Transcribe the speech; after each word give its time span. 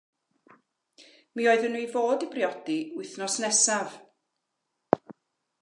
Mi 1.35 1.45
oedden 1.51 1.71
nhw 1.75 1.83
i 1.83 1.91
fod 1.93 2.25
i 2.29 2.31
briodi 2.33 2.79
wythnos 2.97 3.39
nesaf. 3.45 3.95